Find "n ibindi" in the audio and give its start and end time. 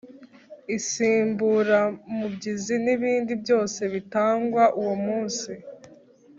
2.83-3.31